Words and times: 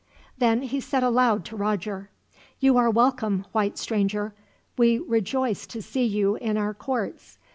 Then 0.35 0.63
he 0.63 0.79
said 0.79 1.03
aloud 1.03 1.45
to 1.45 1.55
Roger: 1.55 2.09
"You 2.59 2.75
are 2.75 2.89
welcome, 2.89 3.45
white 3.51 3.77
stranger. 3.77 4.33
We 4.75 4.97
rejoice 4.97 5.67
to 5.67 5.79
see 5.83 6.05
you 6.05 6.37
in 6.37 6.57
our 6.57 6.73
courts. 6.73 7.37